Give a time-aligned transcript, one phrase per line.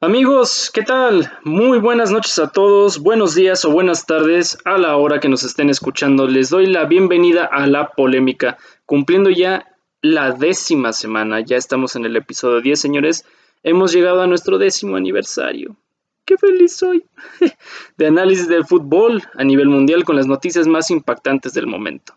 [0.00, 1.32] Amigos, ¿qué tal?
[1.42, 5.42] Muy buenas noches a todos, buenos días o buenas tardes a la hora que nos
[5.42, 6.28] estén escuchando.
[6.28, 9.66] Les doy la bienvenida a la polémica, cumpliendo ya
[10.00, 11.40] la décima semana.
[11.40, 13.24] Ya estamos en el episodio 10, señores.
[13.64, 15.76] Hemos llegado a nuestro décimo aniversario.
[16.24, 17.04] ¡Qué feliz soy!
[17.96, 22.14] de análisis del fútbol a nivel mundial con las noticias más impactantes del momento.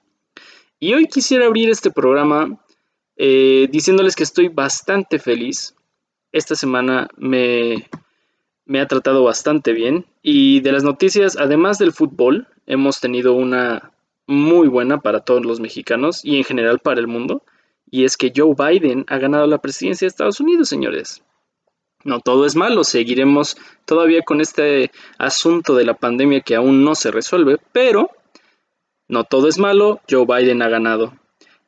[0.79, 2.59] Y hoy quisiera abrir este programa
[3.15, 5.75] eh, diciéndoles que estoy bastante feliz
[6.31, 7.89] esta semana me,
[8.65, 10.05] me ha tratado bastante bien.
[10.21, 13.91] Y de las noticias, además del fútbol, hemos tenido una
[14.27, 17.43] muy buena para todos los mexicanos y en general para el mundo.
[17.89, 21.23] Y es que Joe Biden ha ganado la presidencia de Estados Unidos, señores.
[22.03, 26.95] No todo es malo, seguiremos todavía con este asunto de la pandemia que aún no
[26.95, 28.09] se resuelve, pero
[29.07, 31.13] no todo es malo, Joe Biden ha ganado.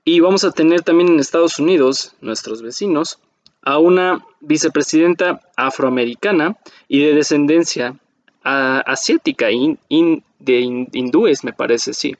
[0.05, 3.19] Y vamos a tener también en Estados Unidos, nuestros vecinos,
[3.61, 6.57] a una vicepresidenta afroamericana
[6.87, 7.95] y de descendencia
[8.43, 12.17] asiática, de hindúes, me parece, sí.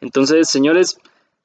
[0.00, 0.98] Entonces, señores,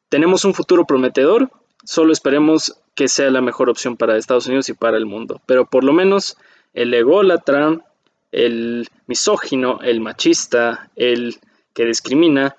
[0.10, 1.52] tenemos un futuro prometedor,
[1.84, 5.40] solo esperemos que sea la mejor opción para Estados Unidos y para el mundo.
[5.46, 6.38] Pero por lo menos
[6.74, 7.80] el ególatra,
[8.32, 11.38] el misógino, el machista, el
[11.76, 12.56] que discrimina,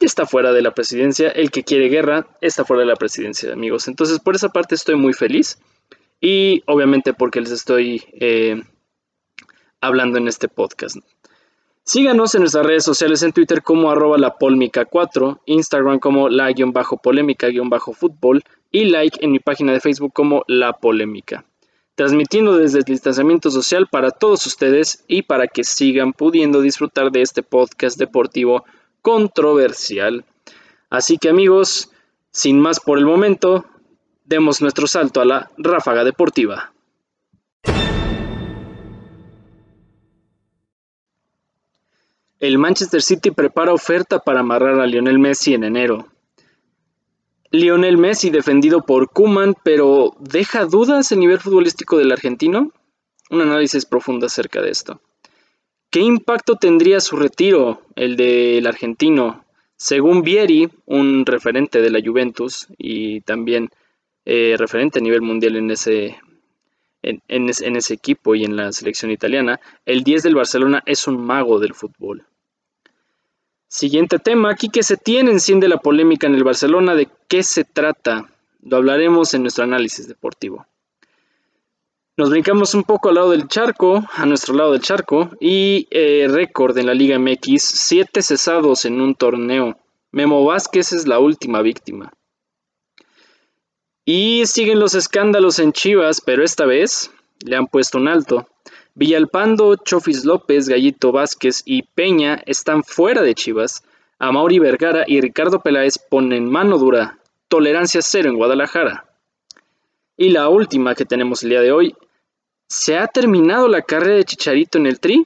[0.00, 3.88] está fuera de la presidencia, el que quiere guerra está fuera de la presidencia, amigos.
[3.88, 5.58] Entonces, por esa parte estoy muy feliz
[6.20, 8.62] y obviamente porque les estoy eh,
[9.80, 10.98] hablando en este podcast.
[11.88, 18.86] Síganos en nuestras redes sociales en Twitter como arroba la 4, Instagram como la-polémica-fútbol y
[18.86, 21.44] like en mi página de Facebook como La Polémica.
[21.94, 27.22] Transmitiendo desde el distanciamiento social para todos ustedes y para que sigan pudiendo disfrutar de
[27.22, 28.64] este podcast deportivo
[29.06, 30.24] controversial.
[30.90, 31.92] Así que amigos,
[32.32, 33.64] sin más por el momento,
[34.24, 36.72] demos nuestro salto a la ráfaga deportiva.
[42.40, 46.08] El Manchester City prepara oferta para amarrar a Lionel Messi en enero.
[47.52, 52.72] Lionel Messi defendido por Kuman, pero ¿deja dudas el nivel futbolístico del argentino?
[53.30, 55.00] Un análisis profundo acerca de esto.
[55.96, 59.46] ¿Qué impacto tendría su retiro, el del argentino?
[59.76, 63.70] Según Vieri, un referente de la Juventus y también
[64.26, 66.18] eh, referente a nivel mundial en ese,
[67.00, 71.58] en, ese equipo y en la selección italiana, el 10 del Barcelona es un mago
[71.60, 72.26] del fútbol.
[73.66, 77.64] Siguiente tema, aquí que se tiene enciende la polémica en el Barcelona, ¿de qué se
[77.64, 78.28] trata?
[78.60, 80.66] Lo hablaremos en nuestro análisis deportivo.
[82.18, 86.26] Nos brincamos un poco al lado del charco, a nuestro lado del charco, y eh,
[86.30, 89.76] récord en la Liga MX, siete cesados en un torneo.
[90.12, 92.14] Memo Vázquez es la última víctima.
[94.06, 97.10] Y siguen los escándalos en Chivas, pero esta vez
[97.44, 98.48] le han puesto un alto.
[98.94, 103.84] Villalpando, Chofis López, Gallito Vázquez y Peña están fuera de Chivas.
[104.18, 107.18] A Vergara y Ricardo Peláez ponen mano dura.
[107.48, 109.04] Tolerancia cero en Guadalajara.
[110.16, 111.94] Y la última que tenemos el día de hoy.
[112.68, 115.24] ¿Se ha terminado la carrera de Chicharito en el Tri?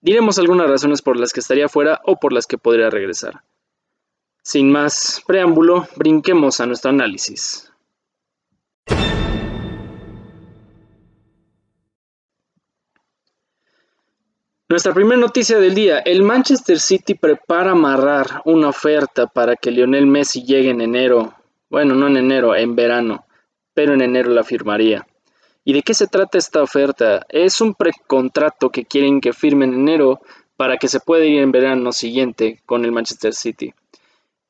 [0.00, 3.42] Diremos algunas razones por las que estaría fuera o por las que podría regresar.
[4.42, 7.72] Sin más preámbulo, brinquemos a nuestro análisis.
[14.68, 20.06] Nuestra primera noticia del día, el Manchester City prepara amarrar una oferta para que Lionel
[20.06, 21.34] Messi llegue en enero.
[21.70, 23.26] Bueno, no en enero, en verano,
[23.74, 25.06] pero en enero la firmaría.
[25.64, 27.24] ¿Y de qué se trata esta oferta?
[27.28, 30.20] Es un precontrato que quieren que firme en enero
[30.56, 33.72] para que se pueda ir en verano siguiente con el Manchester City.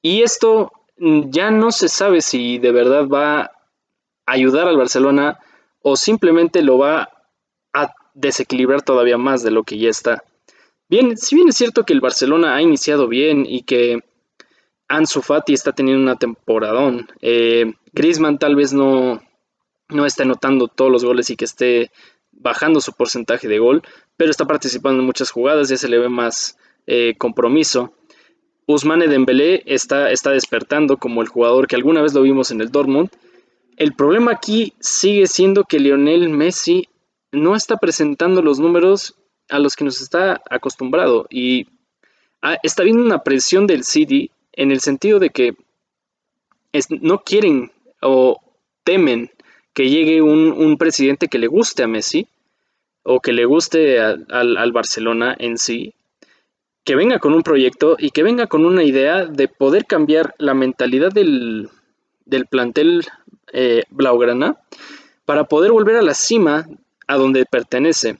[0.00, 3.52] Y esto mm, ya no se sabe si de verdad va a
[4.26, 5.38] ayudar al Barcelona
[5.82, 7.10] o simplemente lo va
[7.72, 10.22] a desequilibrar todavía más de lo que ya está.
[10.88, 14.00] Bien, si bien es cierto que el Barcelona ha iniciado bien y que
[14.88, 19.22] Ansu Fati está teniendo una temporadón, eh, Griezmann tal vez no,
[19.92, 21.90] no esté anotando todos los goles y que esté
[22.32, 23.82] bajando su porcentaje de gol,
[24.16, 26.56] pero está participando en muchas jugadas, ya se le ve más
[26.86, 27.92] eh, compromiso.
[28.66, 32.70] Ousmane Dembélé está, está despertando como el jugador que alguna vez lo vimos en el
[32.70, 33.10] Dortmund.
[33.76, 36.88] El problema aquí sigue siendo que Lionel Messi
[37.32, 39.16] no está presentando los números
[39.48, 41.66] a los que nos está acostumbrado y
[42.42, 45.56] ah, está habiendo una presión del City en el sentido de que
[47.00, 48.40] no quieren o
[48.84, 49.30] temen
[49.74, 52.26] que llegue un, presidente que le guste a Messi
[53.02, 55.94] o que le guste al Barcelona en sí,
[56.84, 60.54] que venga con un proyecto y que venga con una idea de poder cambiar la
[60.54, 61.70] mentalidad del,
[62.50, 63.04] plantel
[63.52, 64.58] eh, Blaugrana
[65.24, 66.66] para poder volver a la cima
[67.06, 68.18] a donde pertenece.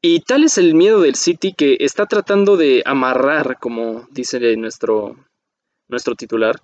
[0.00, 5.16] Y tal es el miedo del City que está tratando de amarrar, como dice nuestro,
[5.88, 6.60] nuestro titular,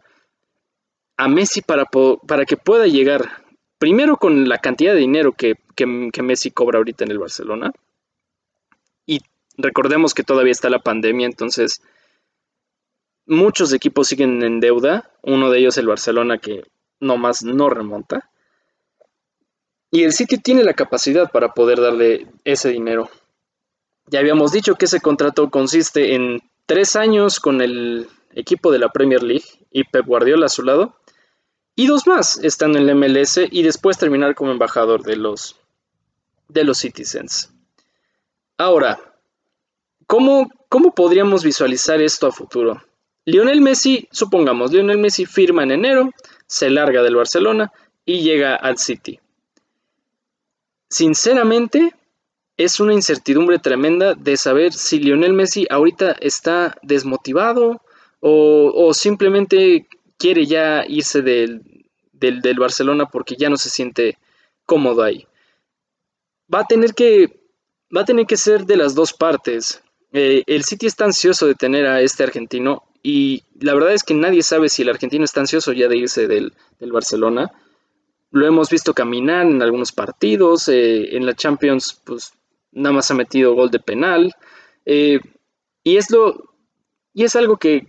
[1.16, 1.84] a Messi para,
[2.26, 3.43] para que pueda llegar
[3.84, 7.70] primero con la cantidad de dinero que, que, Messi cobra ahorita en el Barcelona.
[9.04, 9.20] Y
[9.58, 11.82] recordemos que todavía está la pandemia, entonces
[13.26, 15.10] muchos equipos siguen en deuda.
[15.20, 16.64] Uno de ellos el Barcelona que
[16.98, 18.30] nomás no remonta.
[19.90, 23.10] Y el City tiene la capacidad para poder darle ese dinero.
[24.06, 28.88] Ya habíamos dicho que ese contrato consiste en tres años con el equipo de la
[28.88, 30.96] Premier League y Pep Guardiola a su lado
[31.76, 35.56] y dos más estando en el MLS y después terminar como embajador de los,
[36.48, 37.52] de los Citizens.
[38.56, 39.00] Ahora,
[40.06, 42.82] ¿cómo, ¿cómo podríamos visualizar esto a futuro?
[43.24, 46.10] Lionel Messi, supongamos, Lionel Messi firma en enero,
[46.46, 47.72] se larga del Barcelona
[48.04, 49.18] y llega al City.
[50.88, 51.94] Sinceramente,
[52.56, 57.80] es una incertidumbre tremenda de saber si Lionel Messi ahorita está desmotivado
[58.20, 59.88] o, o simplemente
[60.18, 64.18] quiere ya irse del, del, Barcelona porque ya no se siente
[64.64, 65.26] cómodo ahí.
[66.52, 67.48] Va a tener que,
[67.94, 69.82] va a tener que ser de las dos partes.
[70.12, 74.14] Eh, el City está ansioso de tener a este argentino y la verdad es que
[74.14, 77.50] nadie sabe si el argentino está ansioso ya de irse del, Barcelona.
[78.30, 82.32] Lo hemos visto caminar en algunos partidos, eh, en la Champions pues
[82.72, 84.32] nada más ha metido gol de penal.
[84.86, 85.20] Eh,
[85.82, 86.53] y es lo,
[87.14, 87.86] y es algo que,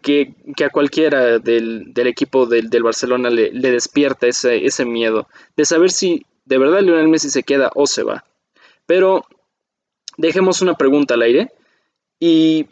[0.64, 5.28] a cualquiera del, equipo del, Barcelona le, despierta ese, ese, miedo
[5.58, 8.24] de saber si de verdad Lionel Messi se queda o se va.
[8.86, 9.26] Pero
[10.18, 11.52] dejemos una pregunta al aire
[12.20, 12.68] y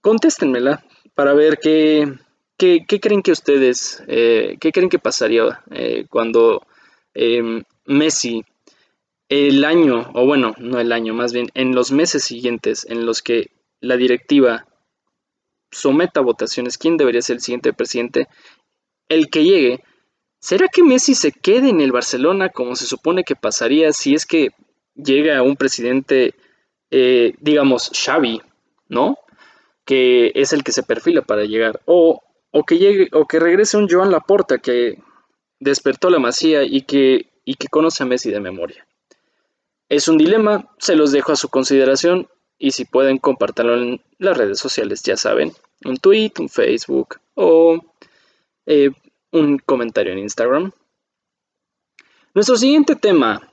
[0.00, 0.84] contéstenmela
[1.14, 2.12] para ver qué,
[2.56, 6.66] qué, creen que ustedes, eh, qué creen que pasaría eh, cuando
[7.14, 8.44] em, Messi
[9.28, 13.22] el año, o bueno, no el año, más bien en los meses siguientes en los
[13.22, 13.50] que
[13.80, 14.67] la directiva
[15.70, 18.28] someta votaciones quién debería ser el siguiente presidente,
[19.08, 19.84] el que llegue,
[20.40, 24.26] ¿será que Messi se quede en el Barcelona como se supone que pasaría si es
[24.26, 24.50] que
[24.94, 26.34] llega un presidente,
[26.90, 28.42] eh, digamos, Xavi,
[28.88, 29.18] ¿no?
[29.84, 31.80] Que es el que se perfila para llegar.
[31.86, 32.20] O,
[32.50, 34.98] o, que llegue, o que regrese un Joan Laporta que
[35.60, 38.86] despertó la masía y que, y que conoce a Messi de memoria.
[39.88, 44.36] Es un dilema, se los dejo a su consideración y si pueden compartirlo en las
[44.36, 45.52] redes sociales, ya saben,
[45.84, 47.78] un tweet, un Facebook o
[48.66, 48.90] eh,
[49.30, 50.72] un comentario en Instagram.
[52.34, 53.50] Nuestro siguiente tema.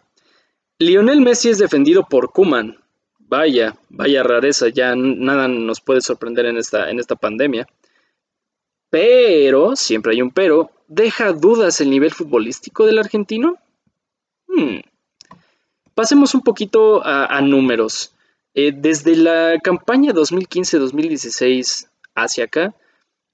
[0.79, 2.77] Lionel Messi es defendido por Kuman.
[3.19, 7.67] Vaya, vaya rareza, ya nada nos puede sorprender en esta, en esta pandemia.
[8.89, 13.57] Pero, siempre hay un pero, ¿deja dudas el nivel futbolístico del argentino?
[14.47, 14.79] Hmm.
[15.93, 18.14] Pasemos un poquito a números.
[18.57, 22.73] Eh, desde la campaña 2015-2016 hacia acá,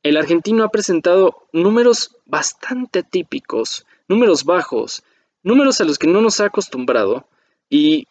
[0.01, 5.03] el argentino ha presentado números bastante atípicos, números bajos,
[5.43, 7.27] números a los que no nos ha acostumbrado
[7.69, 8.07] y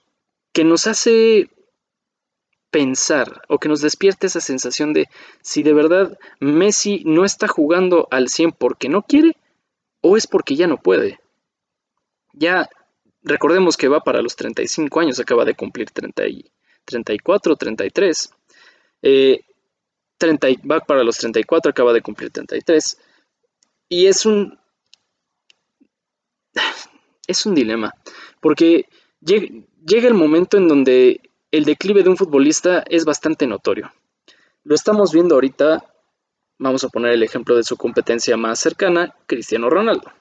[0.53, 1.51] que nos hace
[2.71, 5.09] pensar o que nos despierte esa sensación de
[5.43, 9.37] si de verdad Messi no está jugando al 100 porque no quiere
[10.01, 11.19] o es porque ya no puede.
[12.33, 12.69] Ya
[13.25, 16.52] recordemos que va para los 35 años, acaba de cumplir 30 y
[16.90, 18.30] 34, 33.
[19.02, 19.40] Eh,
[20.70, 22.99] va para los 34, acaba de cumplir 33.
[23.88, 24.59] Y es un...
[27.26, 27.94] Es un dilema,
[28.40, 28.87] porque
[29.20, 31.20] llega el momento en donde
[31.52, 33.92] el declive de un futbolista es bastante notorio.
[34.64, 35.85] Lo estamos viendo ahorita,
[36.59, 40.12] vamos a poner el ejemplo de su competencia más cercana, Cristiano Ronaldo.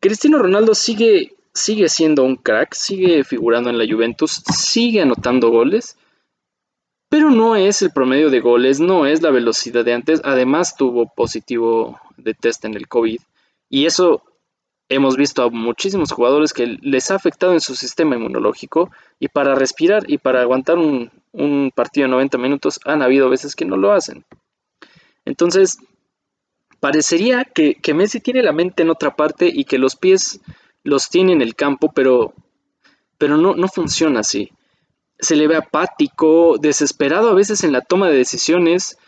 [0.00, 5.96] Cristiano Ronaldo sigue sigue siendo un crack, sigue figurando en la Juventus, sigue anotando goles,
[7.08, 10.20] pero no es el promedio de goles, no es la velocidad de antes.
[10.24, 13.20] Además tuvo positivo de test en el COVID
[13.68, 14.22] y eso
[14.88, 19.54] hemos visto a muchísimos jugadores que les ha afectado en su sistema inmunológico y para
[19.54, 21.10] respirar y para aguantar un,
[21.74, 24.24] partido de 90 minutos han habido veces que no lo hacen.
[25.24, 25.78] Entonces,
[26.80, 30.40] parecería que, que Messi tiene la mente en otra parte y que los pies
[30.86, 32.32] los tiene en el campo, pero,
[33.18, 34.52] pero no, no funciona así.
[35.18, 38.98] Se le ve apático, desesperado a veces en la toma de decisiones,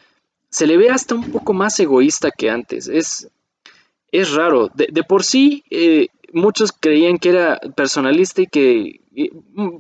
[0.51, 2.89] se le ve hasta un poco más egoísta que antes.
[2.89, 3.31] Es,
[4.11, 4.71] es raro.
[4.75, 9.01] De, por sí, eh, muchos creían que era personalista y que,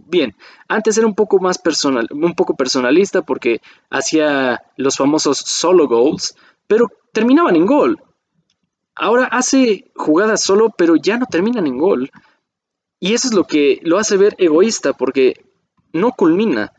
[0.06, 0.36] bien,
[0.68, 6.36] antes era un poco más personal, un poco personalista porque hacía los famosos solo goals,
[6.66, 8.02] pero terminaban en gol.
[8.98, 12.10] Ahora hace jugadas solo, pero ya no terminan en gol.
[12.98, 15.44] Y eso es lo que lo hace ver egoísta, porque
[15.92, 16.72] no culmina.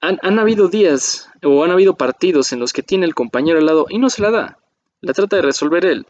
[0.00, 3.86] Han, habido días o han habido partidos en los que tiene el compañero al lado
[3.88, 4.58] y no se la da.
[5.00, 6.06] La trata de resolver él.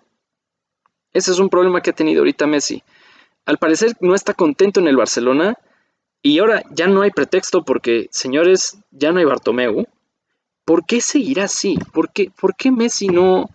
[1.12, 2.82] Ese es un problema que ha tenido ahorita Messi.
[3.44, 5.58] Al parecer no está contento en el Barcelona
[6.22, 9.86] y ahora ya no hay pretexto porque, señores, ya no hay Bartomeu.
[10.64, 11.78] ¿Por qué seguirá así?
[11.92, 13.50] ¿Por qué, por qué Messi no,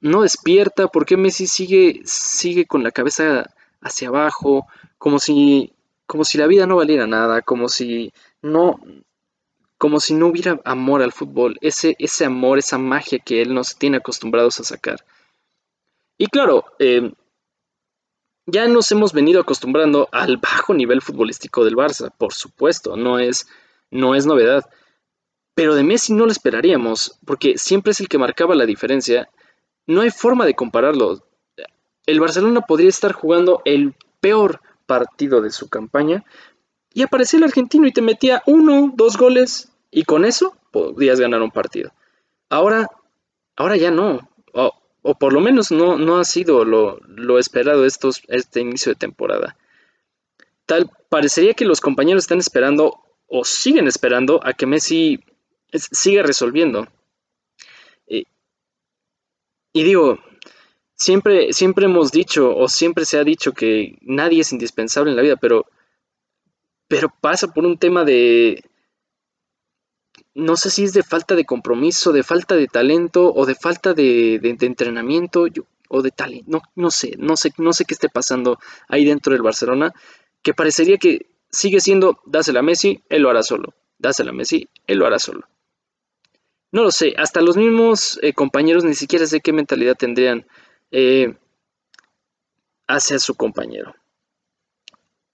[0.00, 0.88] no despierta?
[0.88, 3.50] ¿Por qué Messi sigue, sigue con la cabeza
[3.80, 4.66] hacia abajo?
[4.98, 5.72] Como si,
[6.06, 8.12] como si la vida no valiera nada, como si
[8.42, 8.80] no,
[9.78, 13.76] como si no hubiera amor al fútbol, ese, ese amor, esa magia que él nos
[13.76, 15.04] tiene acostumbrados a sacar.
[16.18, 17.12] Y claro, eh,
[18.46, 23.46] ya nos hemos venido acostumbrando al bajo nivel futbolístico del Barça, por supuesto, no es,
[23.90, 24.64] no es novedad.
[25.54, 29.28] Pero de Messi no lo esperaríamos, porque siempre es el que marcaba la diferencia.
[29.86, 31.22] No hay forma de compararlo.
[32.06, 36.24] El Barcelona podría estar jugando el peor partido de su campaña
[36.94, 41.42] y aparecía el argentino y te metía uno, dos goles y con eso podías ganar
[41.42, 41.92] un partido.
[42.48, 42.88] Ahora,
[43.56, 44.28] ahora ya no
[45.08, 49.56] o por lo menos no, no ha sido lo, esperado estos, este inicio de temporada.
[50.66, 55.20] Tal parecería que los compañeros están esperando o siguen esperando a que Messi
[55.72, 56.88] siga resolviendo.
[59.76, 60.18] Y digo,
[60.94, 65.22] siempre, siempre hemos dicho o siempre se ha dicho que nadie es indispensable en la
[65.22, 65.66] vida, pero,
[66.88, 68.64] pero pasa por un tema de,
[70.34, 73.92] no sé si es de falta de compromiso, de falta de talento o de falta
[73.92, 75.44] de, entrenamiento
[75.90, 79.34] o de talento, no, no sé, no sé, no sé qué esté pasando ahí dentro
[79.34, 79.92] del Barcelona,
[80.40, 84.70] que parecería que sigue siendo, dásela a Messi, él lo hará solo, dásela a Messi,
[84.86, 85.46] él lo hará solo.
[86.72, 90.46] No lo sé, hasta los mismos eh, compañeros ni siquiera sé qué mentalidad tendrían
[90.90, 91.36] eh,
[92.86, 93.94] hacia su compañero.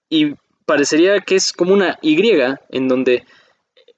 [0.09, 0.35] Y
[0.65, 3.25] parecería que es como una Y en donde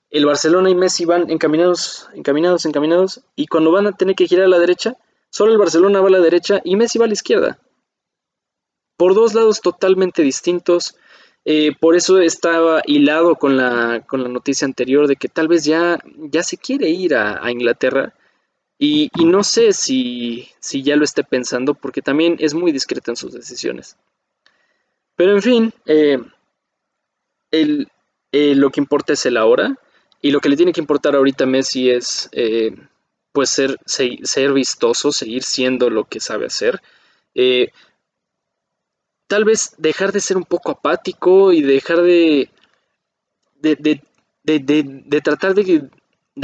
[0.09, 4.45] el Barcelona y Messi van encaminados, encaminados, encaminados, y cuando van a tener que girar
[4.45, 4.95] a la derecha,
[5.29, 7.59] solo el Barcelona va a la derecha y Messi va a la izquierda.
[8.97, 10.95] Por dos lados totalmente distintos.
[11.47, 15.63] Eh, por eso estaba hilado con la, con la noticia anterior de que tal vez
[15.63, 18.15] ya, ya se quiere ir a, Inglaterra.
[18.79, 23.15] Y, no sé si, si, ya lo esté pensando, porque también es muy discreto en
[23.15, 23.95] sus decisiones.
[25.15, 26.19] Pero en fin, eh,
[27.51, 29.77] eh, lo que importa es el ahora.
[30.21, 32.29] Y lo que le tiene que importar ahorita a Messi es
[33.31, 36.81] pues ser, vistoso, seguir siendo lo que sabe hacer.
[39.27, 42.50] Tal vez dejar de ser un poco apático y dejar de,
[43.55, 45.89] de, tratar de,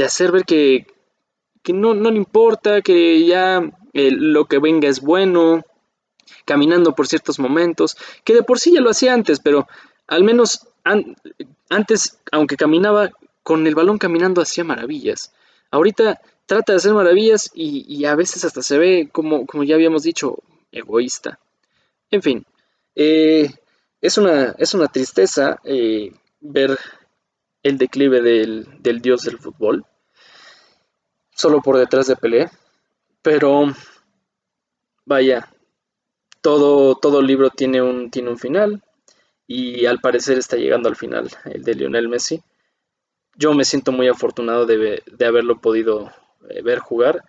[0.04, 0.86] hacer ver que,
[1.68, 3.62] no, le importa, que ya
[3.92, 5.62] eh, lo que venga es bueno,
[6.44, 9.68] caminando por ciertos momentos, que de por sí ya lo hacía antes, pero
[10.08, 10.66] al menos
[11.68, 13.10] antes, aunque caminaba,
[13.42, 15.32] con el balón caminando hacía maravillas.
[15.70, 20.02] Ahorita trata de hacer maravillas y, a veces hasta se ve, como, como, ya habíamos
[20.02, 20.38] dicho,
[20.70, 21.38] egoísta.
[22.10, 22.46] En fin,
[22.94, 23.50] eh,
[24.00, 26.78] es, una, es, una, tristeza eh, ver
[27.62, 29.84] el declive del, dios del fútbol,
[31.34, 32.50] solo por detrás de Pelé,
[33.22, 33.66] pero
[35.04, 35.48] vaya,
[36.40, 38.82] todo, todo libro tiene un, tiene un final
[39.46, 42.42] y al parecer está llegando al final el de Lionel Messi
[43.36, 46.12] yo me siento muy afortunado de, haberlo podido
[46.48, 47.24] eh, ver jugar.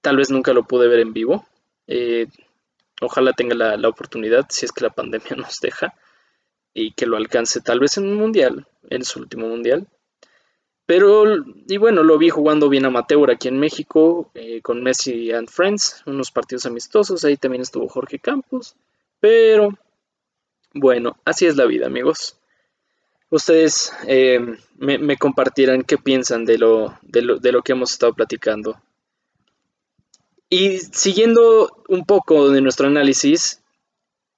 [0.00, 1.46] Tal vez nunca lo pude ver en vivo.
[1.86, 2.26] Eh,
[3.06, 5.94] ojalá tenga la, oportunidad, si es que la pandemia nos deja,
[6.72, 9.86] y que lo alcance tal vez en un mundial, en su último mundial.
[10.86, 11.24] Pero,
[11.66, 16.02] y bueno, lo vi jugando bien amateur aquí en México, eh, con Messi and Friends,
[16.06, 18.76] unos partidos amistosos, ahí también estuvo Jorge Campos.
[19.20, 19.70] Pero,
[20.74, 22.36] bueno, así es la vida, amigos
[23.34, 24.40] ustedes eh,
[24.76, 28.80] me, compartirán qué piensan de lo, de lo, que hemos estado platicando.
[30.48, 33.62] Y siguiendo un poco de nuestro análisis,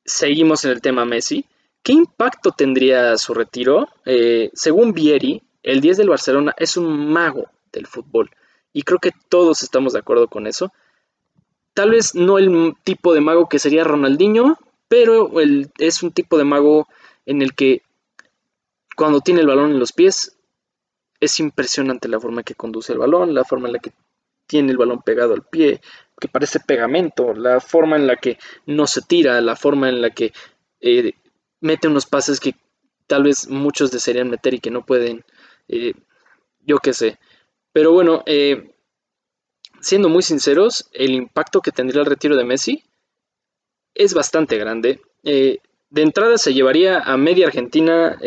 [0.05, 1.45] seguimos en el tema Messi.
[1.83, 3.89] ¿Qué impacto tendría su retiro?
[4.05, 8.31] Eh, según Vieri, el 10 del Barcelona es un mago del fútbol.
[8.73, 10.73] Y creo que todos estamos de acuerdo con eso.
[11.75, 14.59] Tal vez no el tipo de mago que sería Ronaldinho,
[14.89, 15.31] pero
[15.79, 16.89] es un tipo de mago
[17.27, 17.83] en el que
[18.97, 20.37] cuando tiene el balón en los pies,
[21.21, 23.93] es impresionante la forma en que conduce el balón, la forma en la que
[24.47, 25.81] tiene el balón pegado al pie,
[26.21, 30.11] que parece pegamento, la forma en la que no se tira, la forma en la
[30.11, 30.33] que
[30.81, 31.13] eh,
[31.61, 32.55] mete unos pases que
[33.07, 35.25] tal vez muchos desearían meter y que no pueden,
[35.69, 35.93] eh,
[36.61, 37.19] yo qué sé.
[37.73, 38.75] Pero bueno, eh,
[39.81, 42.85] siendo muy sinceros, el impacto que tendría el retiro de Messi
[43.95, 45.01] es bastante grande.
[45.23, 48.19] de entrada se llevaría a media Argentina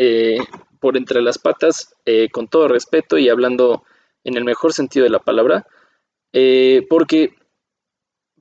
[0.80, 1.94] por entre las patas,
[2.32, 3.84] con todo respeto y hablando
[4.24, 5.66] en el mejor sentido de la palabra,
[6.32, 7.34] eh, porque,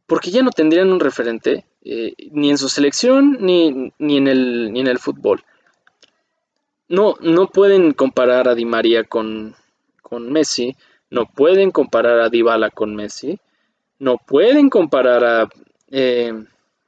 [0.05, 1.65] porque ya no tendrían un referente
[2.31, 5.43] ni en su selección ni, ni, en el, ni en el fútbol.
[6.88, 9.55] No, no pueden comparar a Di María con,
[10.01, 10.75] con Messi,
[11.10, 13.39] no pueden comparar a Dybala con Messi,
[14.00, 15.50] no pueden comparar a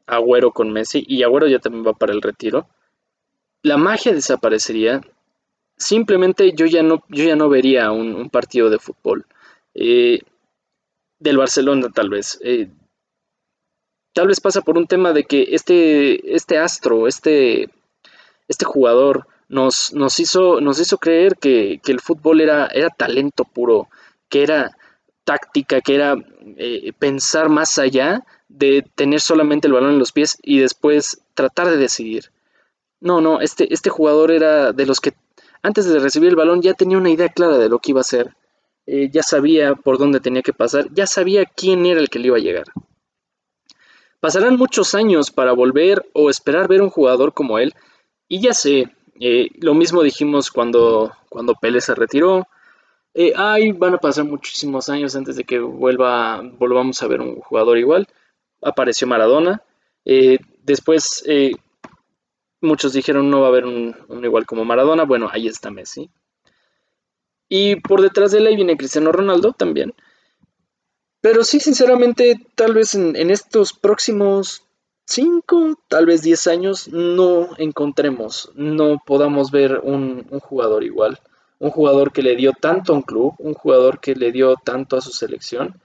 [0.08, 2.67] Agüero con Messi y Agüero ya también va para el retiro,
[3.63, 5.01] la magia desaparecería.
[5.77, 9.25] Simplemente yo ya no, yo ya no vería un, partido de fútbol.
[9.74, 10.20] Eh,
[11.21, 12.39] del Barcelona tal vez.
[12.43, 12.67] Eh,
[14.13, 17.69] tal vez pasa por un tema de que este, este astro, este,
[18.47, 23.87] este jugador nos, nos, hizo, nos hizo creer que, el fútbol era, era talento puro,
[24.29, 24.75] que era
[25.23, 26.15] táctica, que era
[26.57, 31.69] eh, pensar más allá de tener solamente el balón en los pies y después tratar
[31.69, 32.31] de decidir.
[32.99, 35.13] No, no, este, este jugador era de los que
[35.61, 38.01] antes de recibir el balón ya tenía una idea clara de lo que iba a
[38.01, 38.35] hacer.
[38.85, 42.27] Eh, ya sabía por dónde tenía que pasar, ya sabía quién era el que le
[42.27, 42.65] iba a llegar.
[44.19, 47.73] Pasarán muchos años para volver o esperar ver un jugador como él.
[48.27, 52.47] Y ya sé, eh, lo mismo dijimos cuando, cuando Pele se retiró.
[53.13, 57.35] Eh, ay, van a pasar muchísimos años antes de que vuelva, volvamos a ver un
[57.41, 58.07] jugador igual
[58.61, 59.63] apareció Maradona.
[60.05, 61.23] Eh, después
[62.61, 65.03] muchos dijeron no va a haber un, igual como Maradona.
[65.03, 66.09] Bueno, ahí está Messi.
[67.53, 69.93] Y por detrás de él ahí viene Cristiano Ronaldo también.
[71.20, 74.63] Pero sí, sinceramente, tal vez en, estos próximos
[75.08, 81.20] 5, tal vez 10 años, no encontremos, no podamos ver un, un, jugador igual.
[81.60, 84.96] Un jugador que le dio tanto a un club, un jugador que le dio tanto
[84.96, 85.81] a su selección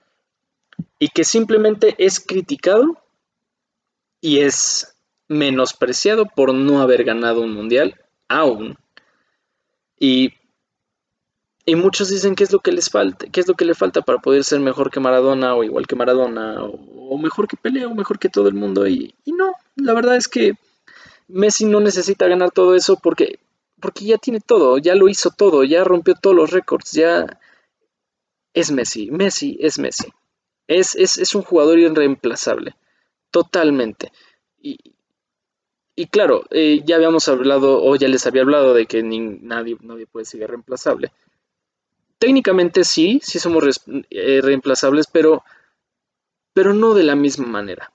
[0.99, 3.03] y que simplemente es criticado
[4.21, 4.95] y es
[5.27, 8.77] menospreciado por no haber ganado un mundial aún.
[9.99, 10.31] Y,
[11.69, 14.01] y muchos dicen que es lo que les falta, qué es lo que le falta
[14.01, 17.93] para poder ser mejor que Maradona o igual que Maradona o, mejor que Pelé o
[17.93, 18.87] mejor que todo el mundo.
[18.87, 20.53] Y, no, la verdad es que
[21.27, 23.39] Messi no necesita ganar todo eso porque,
[23.81, 27.37] porque ya tiene todo, ya lo hizo todo, ya rompió todos los récords, ya
[28.53, 30.07] es Messi, Messi es Messi.
[30.67, 32.77] Es, es, un jugador irreemplazable,
[33.29, 34.13] totalmente.
[34.61, 34.77] Y,
[35.97, 40.07] y claro, eh, ya habíamos hablado, o ya les había hablado de que nadie, nadie
[40.07, 41.11] puede ser reemplazable.
[42.19, 45.43] Técnicamente sí, sí somos eh, reemplazables, pero,
[46.53, 47.91] pero no de la misma manera.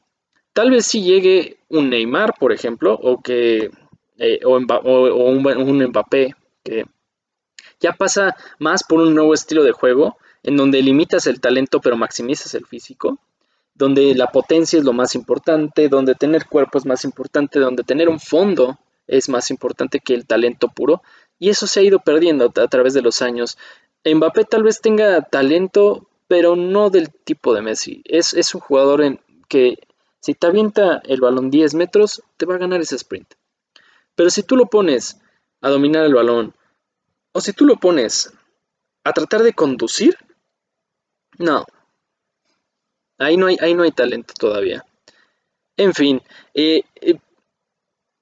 [0.53, 3.71] Tal vez si llegue un Neymar, por ejemplo, o que
[4.19, 6.85] eh, o, un, un Mbappé, que
[7.81, 11.97] ya pasa más por un nuevo estilo de juego en donde limitas el talento pero
[11.97, 13.19] maximizas el físico,
[13.75, 18.09] donde la potencia es lo más importante, donde tener cuerpo es más importante, donde tener
[18.09, 21.03] un fondo es más importante que el talento puro,
[21.39, 23.59] y eso se ha ido perdiendo a, través de los años.
[24.05, 28.03] Mbappé tal vez tenga talento, pero no del tipo de Messi.
[28.05, 29.79] Es, es un jugador en que
[30.21, 33.35] si te avienta el balón 10 metros, te va a ganar ese sprint.
[34.15, 35.21] Pero si tú lo pones
[35.61, 36.55] a dominar el balón,
[37.33, 38.33] o si tú lo pones
[39.05, 40.17] a tratar de conducir,
[41.39, 41.65] no.
[43.19, 44.85] Ahí no hay, ahí no hay talento todavía.
[45.77, 46.23] En fin,
[46.55, 47.19] eh, eh,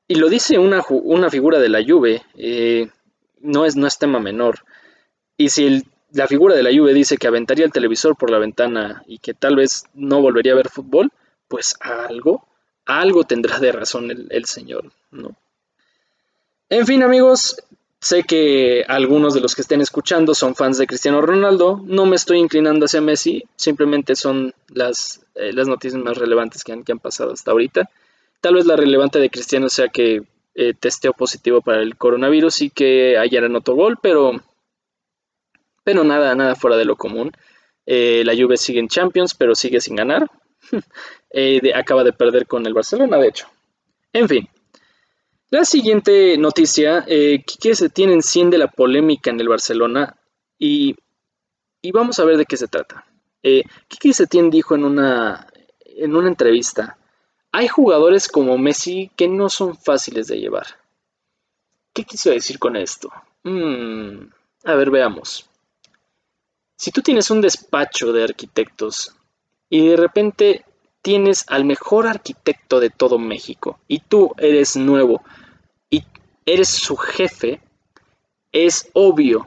[0.09, 2.91] y lo dice una, una, figura de la Juve, eh,
[3.41, 4.65] no, es, no es tema menor.
[5.41, 9.03] Y si la figura de la Juve dice que aventaría el televisor por la ventana
[9.07, 11.11] y que tal vez no volvería a ver fútbol,
[11.49, 12.47] pues algo,
[12.85, 15.35] algo tendrá de razón el, señor, ¿no?
[16.69, 17.57] En fin, amigos,
[18.03, 21.83] Sé que algunos de los que estén escuchando son fans de Cristiano Ronaldo.
[21.85, 26.73] No me estoy inclinando hacia Messi, simplemente son las, eh, las noticias más relevantes que
[26.73, 27.91] han, que han, pasado hasta ahorita.
[28.41, 30.23] Tal vez la relevante de Cristiano sea que
[30.55, 34.41] eh, testeó positivo para el coronavirus y que ayer anotó gol, pero,
[35.85, 37.33] pero nada, nada fuera de lo común.
[37.87, 40.31] Eh, la Juve sigue en Champions, pero sigue sin ganar.
[41.75, 43.47] acaba de perder con el Barcelona, de hecho.
[44.13, 44.49] En fin,
[45.51, 50.17] la siguiente noticia, eh, Quique Setién enciende la polémica en el Barcelona
[50.57, 50.95] y,
[51.93, 53.05] vamos a ver de qué se trata.
[53.43, 55.49] Eh, Quique Setién dijo en una,
[55.85, 56.99] en una entrevista,
[57.51, 60.67] hay jugadores como Messi que no son fáciles de llevar.
[61.93, 63.11] ¿Qué quiso decir con esto?
[63.43, 64.31] Mm,
[64.63, 65.50] a ver, veamos.
[66.81, 69.15] Si tú tienes un despacho de arquitectos
[69.69, 70.65] y de repente
[71.03, 75.23] tienes al mejor arquitecto de todo México y tú eres nuevo
[76.47, 77.61] eres su jefe,
[78.51, 79.47] es obvio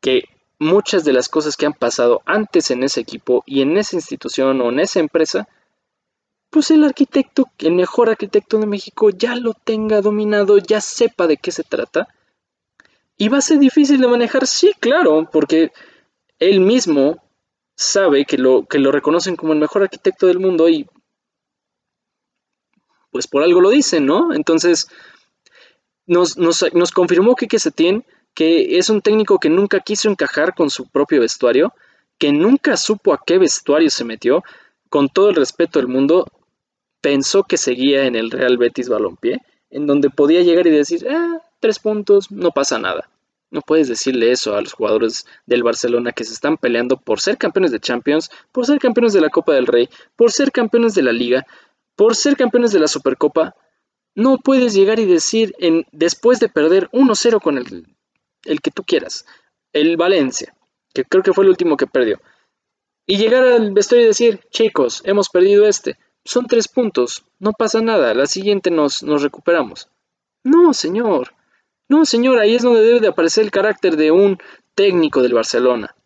[0.00, 0.24] que
[0.58, 4.60] muchas de las cosas que han pasado antes en ese equipo y en esa institución
[4.60, 5.48] o en esa empresa
[6.50, 11.36] pues el arquitecto, el mejor arquitecto de México, ya lo tenga dominado, ya sepa de
[11.36, 12.08] qué se trata.
[13.16, 15.70] Y va a ser difícil de manejar, sí, claro, porque
[16.40, 17.22] él mismo
[17.76, 20.86] sabe que lo, que lo reconocen como el mejor arquitecto del mundo y
[23.10, 24.32] pues por algo lo dicen, ¿no?
[24.34, 24.88] Entonces,
[26.06, 30.70] nos, nos, nos confirmó que Setién que es un técnico que nunca quiso encajar con
[30.70, 31.74] su propio vestuario,
[32.18, 34.42] que nunca supo a qué vestuario se metió,
[34.88, 36.26] con todo el respeto del mundo,
[37.00, 41.40] pensó que seguía en el Real Betis Balompié, en donde podía llegar y decir, ah,
[41.60, 43.08] tres puntos, no pasa nada.
[43.50, 47.36] No puedes decirle eso a los jugadores del Barcelona que se están peleando por ser
[47.36, 51.02] campeones de Champions, por ser campeones de la Copa del Rey, por ser campeones de
[51.02, 51.46] la Liga,
[51.96, 53.56] por ser campeones de la Supercopa.
[54.14, 57.86] No puedes llegar y decir, en, después de perder 1-0 con el,
[58.44, 59.26] el que tú quieras,
[59.72, 60.54] el Valencia,
[60.94, 62.20] que creo que fue el último que perdió,
[63.06, 67.80] y llegar al vestuario y decir, chicos, hemos perdido este, son tres puntos, no pasa
[67.80, 69.88] nada, la siguiente nos, nos recuperamos.
[70.44, 71.34] No, señor.
[71.90, 74.38] No, señor, ahí es donde debe de aparecer el carácter de un
[74.76, 75.96] técnico del Barcelona.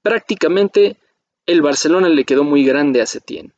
[0.00, 0.98] Prácticamente
[1.46, 3.52] el Barcelona le quedó muy grande a Setién.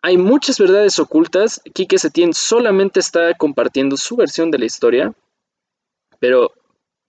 [0.00, 5.12] Hay muchas verdades ocultas, Quique Setién solamente está compartiendo su versión de la historia,
[6.18, 6.52] pero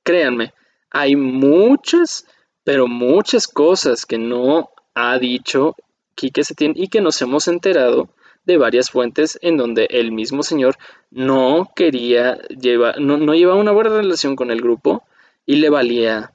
[0.04, 0.54] créanme,
[0.90, 2.28] hay muchas,
[2.66, 5.78] pero muchas cosas que no ha dicho
[6.14, 8.10] Quique Setién y que nos hemos enterado
[8.48, 10.78] de varias fuentes en donde el mismo señor
[11.12, 15.04] no quería llevar, no, no llevaba una buena relación con el grupo
[15.46, 16.32] y le valía.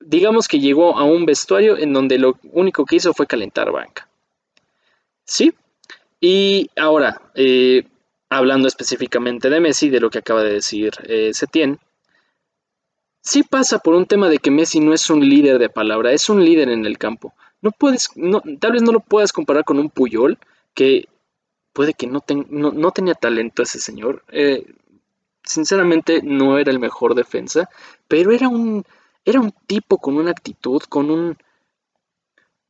[0.00, 4.08] digamos que llegó a un vestuario en donde lo único que hizo fue calentar banca.
[5.26, 5.52] ¿Sí?
[6.18, 7.84] Y ahora, eh,
[8.30, 11.78] hablando específicamente de Messi, de lo que acaba de decir eh, Setién,
[13.20, 16.30] sí pasa por un tema de que Messi no es un líder de palabra, es
[16.30, 17.34] un líder en el campo.
[17.60, 20.38] No puedes, no, tal vez no lo puedas comparar con un Puyol,
[20.74, 21.08] que
[21.72, 24.24] puede que no, no, tenía talento ese señor.
[24.28, 24.74] Eh,
[25.42, 27.68] sinceramente no era el mejor defensa,
[28.08, 28.84] pero era un,
[29.24, 31.36] era un tipo con una actitud, con un,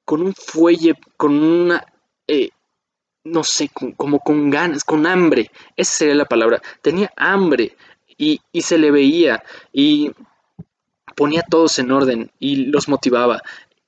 [0.05, 1.85] con un fuelle, con una,
[2.27, 2.51] eh,
[3.25, 5.51] no sé, como con ganas, con hambre.
[5.77, 6.63] Esa sería la palabra.
[6.83, 7.77] Tenía hambre
[8.17, 10.13] y, y se le veía y
[11.15, 13.43] ponía todos en orden y los motivaba.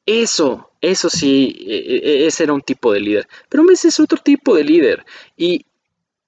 [0.07, 3.29] Eso, eso sí, e, e, e, ese era un tipo de líder.
[3.49, 5.05] Pero Messi es otro tipo de líder.
[5.37, 5.67] Y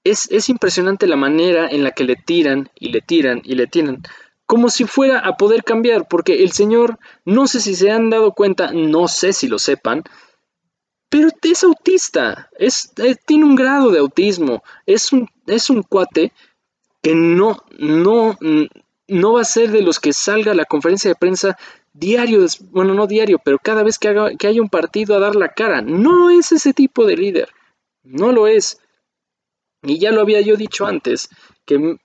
[0.02, 3.68] es, es, impresionante la manera en la que le tiran y le tiran y le
[3.68, 4.02] tiran.
[4.46, 6.08] Como si fuera a poder cambiar.
[6.08, 10.02] Porque el señor, no sé si se han dado cuenta, no sé si lo sepan.
[11.08, 12.50] Pero es autista.
[12.58, 12.92] Es,
[13.26, 14.64] tiene un grado de autismo.
[14.86, 16.32] Es un, es un cuate
[17.00, 18.36] que no, no,
[19.06, 21.56] no va a ser de los que salga a la conferencia de prensa
[21.98, 25.36] diario, bueno, no diario, pero cada vez que, haga, que haya un partido a dar
[25.36, 25.82] la cara.
[25.82, 27.48] No es ese tipo de líder.
[28.02, 28.80] No lo es.
[29.82, 31.28] Y ya lo había yo dicho antes,
[31.64, 31.98] que,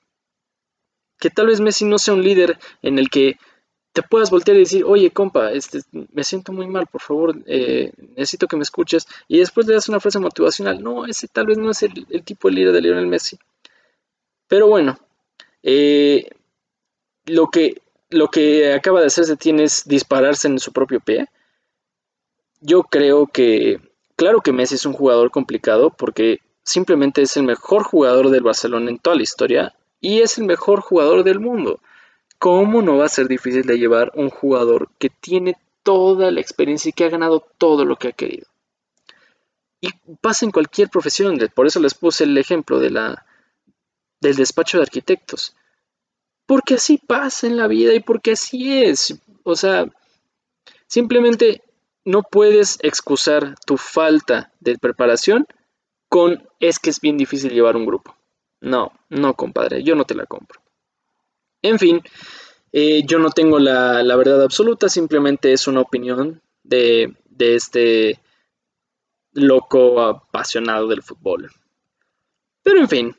[1.19, 3.37] que tal vez Messi no sea un líder en el que
[3.93, 7.91] te puedas voltear y decir, oye, compa, este, me siento muy mal, por favor, eh,
[8.15, 9.07] necesito que me escuches.
[9.27, 10.81] Y después le das una frase motivacional.
[10.81, 13.37] No, ese tal vez no es el, tipo de líder de Lionel Messi.
[14.47, 14.97] Pero bueno,
[15.61, 16.27] eh,
[17.25, 17.82] lo que,
[18.13, 21.27] lo que acaba de hacerse tiene es dispararse en su propio pie.
[22.61, 23.79] Yo creo que,
[24.15, 28.89] claro que Messi es un jugador complicado porque simplemente es el mejor jugador del Barcelona
[28.89, 31.79] en toda la historia y es el mejor jugador del mundo.
[32.39, 36.89] ¿Cómo no va a ser difícil de llevar un jugador que tiene toda la experiencia
[36.89, 38.47] y que ha ganado todo lo que ha querido?
[39.81, 39.89] Y
[40.21, 43.25] pasa en cualquier profesión, por eso les puse el ejemplo de la,
[44.21, 45.55] del despacho de arquitectos.
[46.45, 49.19] Porque así pasa en la vida y porque así es.
[49.43, 49.85] O sea,
[50.87, 51.61] simplemente
[52.05, 55.47] no puedes excusar tu falta de preparación
[56.09, 58.15] con es que es bien difícil llevar un grupo.
[58.61, 60.61] No, no, compadre, yo no te la compro.
[61.61, 62.01] En fin,
[62.71, 68.19] eh, yo no tengo la, la, verdad absoluta, simplemente es una opinión de, de este
[69.31, 71.49] loco apasionado del fútbol.
[72.61, 73.15] Pero en fin,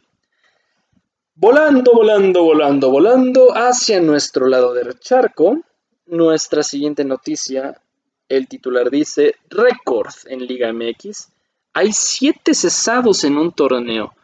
[1.37, 5.59] Volando, volando, volando, volando hacia nuestro lado del charco,
[6.07, 7.83] nuestra siguiente noticia,
[8.29, 11.33] el titular dice, récord en Liga MX,
[11.73, 14.15] hay siete cesados en un torneo.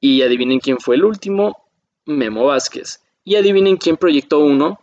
[0.00, 1.68] Y adivinen quién fue el último,
[2.06, 3.02] Memo Vázquez.
[3.22, 4.80] Y adivinen quién proyectó uno,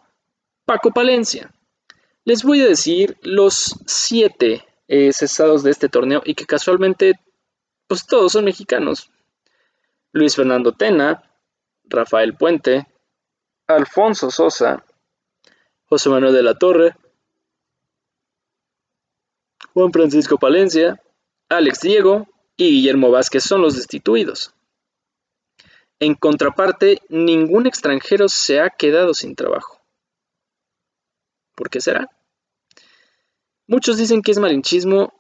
[0.64, 1.52] Paco Palencia.
[2.24, 7.14] Les voy a decir los siete eh, cesados de este torneo y que casualmente,
[7.88, 9.10] pues todos son mexicanos.
[10.12, 11.24] Luis Fernando Tena,
[11.90, 12.88] Rafael Puente,
[13.68, 14.86] Alfonso Sosa,
[15.86, 16.96] José Manuel de la Torre,
[19.74, 21.02] Juan Francisco Palencia,
[21.50, 24.54] Alex Diego, y Guillermo Vázquez son los destituidos.
[26.00, 29.80] En contraparte, ningún extranjero se ha quedado sin trabajo.
[31.56, 32.10] ¿Por qué será?
[33.68, 35.14] Muchos dicen que es malinchismo.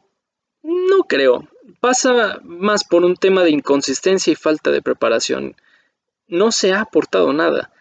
[0.62, 1.47] No creo.
[1.80, 5.56] Pasa más por un tema de inconsistencia y falta de preparación.
[6.27, 7.71] No se ha aportado nada.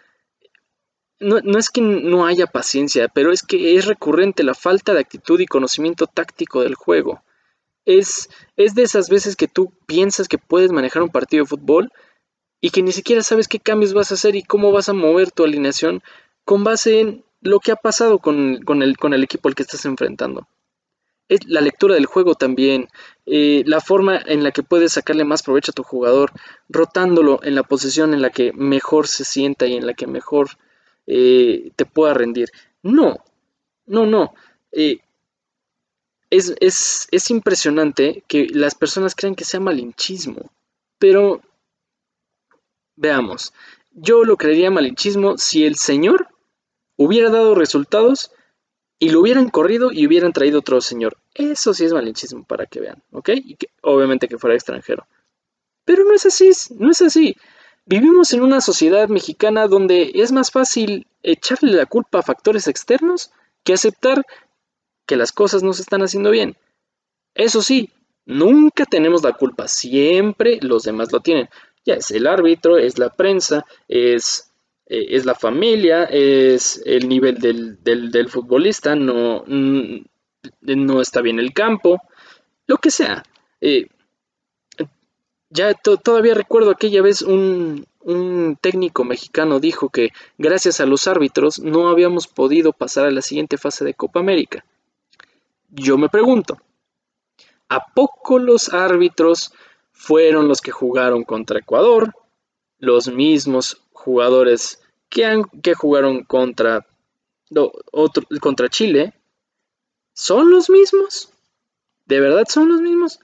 [1.19, 5.41] No, es que no haya paciencia, pero es que es recurrente la falta de actitud
[5.41, 7.23] y conocimiento táctico del juego.
[7.87, 11.91] Es, es de esas veces que tú piensas que puedes manejar un partido de fútbol
[12.61, 15.31] y que ni siquiera sabes qué cambios vas a hacer y cómo vas a mover
[15.31, 16.03] tu alineación
[16.45, 19.85] con base en lo que ha pasado con, el, con el equipo al que estás
[19.87, 20.49] enfrentando.
[21.29, 22.89] Es la lectura del juego también,
[23.27, 26.33] eh, la forma en la que puedes sacarle más provecho a tu jugador,
[26.69, 30.51] rotándolo en la posición en la que mejor se sienta y en la que mejor
[31.07, 32.51] eh, te pueda rendir.
[32.83, 33.17] No,
[33.87, 34.33] no, no.
[34.71, 35.01] Eh,
[36.31, 40.51] es, es, impresionante que las personas crean que sea malinchismo,
[40.99, 41.41] pero
[42.97, 43.53] veamos,
[43.93, 46.29] yo lo creería malinchismo si el Señor
[46.97, 48.33] hubiera dado resultados
[48.99, 51.17] y lo hubieran corrido y hubieran traído otro señor.
[51.35, 53.31] Eso sí es malinchismo para que vean, ¿ok?
[53.35, 55.07] Y que, obviamente que fuera extranjero.
[55.85, 57.37] Pero no es así, no es así.
[57.85, 63.31] Vivimos en una sociedad mexicana donde es más fácil echarle la culpa a factores externos
[63.63, 64.25] que aceptar
[65.07, 66.57] que las cosas no se están haciendo bien.
[67.35, 67.91] Eso sí,
[68.25, 71.49] nunca tenemos la culpa, siempre los demás lo tienen.
[71.85, 74.46] Ya es el árbitro, es la prensa, es
[74.87, 80.05] eh, es la familia, es el nivel del, futbolista, no, mm,
[80.61, 82.01] no, está bien el campo,
[82.67, 83.23] lo que sea.
[83.61, 83.89] Eh,
[85.51, 91.59] ya todavía recuerdo aquella vez un, un técnico mexicano dijo que gracias a los árbitros
[91.59, 94.65] no habíamos podido pasar a la siguiente fase de Copa América.
[95.71, 96.57] Yo me pregunto,
[97.69, 99.53] ¿a poco los árbitros
[99.91, 102.15] fueron los que jugaron contra Ecuador,
[102.79, 106.87] los mismos jugadores que, han, que jugaron contra,
[107.93, 109.15] otro, contra Chile
[110.13, 111.31] son los mismos.
[112.07, 113.21] ¿De verdad son los mismos?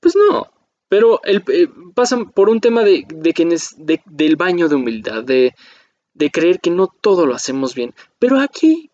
[0.00, 0.50] Pues no,
[0.88, 5.54] pero el, eh, pasan por un tema de, de, del baño de humildad, de,
[6.30, 7.94] creer que no todo lo hacemos bien.
[8.18, 8.90] Pero aquí,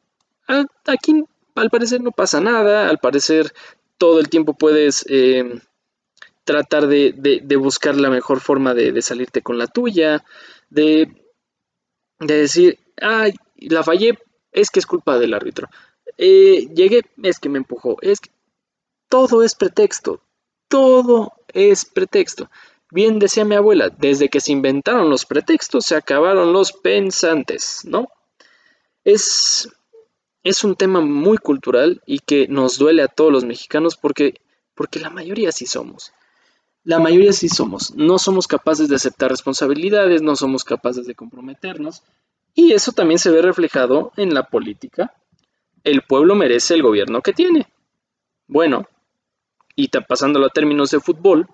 [0.86, 1.24] aquí
[1.56, 3.52] al parecer no pasa nada, al parecer
[3.96, 5.60] todo el tiempo puedes eh,
[6.48, 10.24] tratar de, buscar la mejor forma de, salirte con la tuya,
[10.70, 11.12] de
[12.20, 14.18] de decir, ay, la fallé,
[14.52, 15.68] es que es culpa del árbitro.
[16.16, 17.96] Eh, llegué, es que me empujó.
[18.00, 18.30] Es que
[19.08, 20.20] todo es pretexto.
[20.68, 22.50] Todo es pretexto.
[22.90, 28.08] Bien decía mi abuela, desde que se inventaron los pretextos se acabaron los pensantes, ¿no?
[29.04, 29.68] Es,
[30.42, 34.40] es un tema muy cultural y que nos duele a todos los mexicanos porque,
[34.74, 36.12] porque la mayoría sí somos.
[36.88, 37.94] La mayoría sí somos.
[37.96, 42.02] No somos capaces de aceptar responsabilidades, no somos capaces de comprometernos.
[42.54, 45.12] Y eso también se ve reflejado en la política.
[45.84, 47.66] El pueblo merece el gobierno que tiene.
[48.46, 48.88] Bueno,
[49.76, 51.46] y pasándolo a términos de fútbol,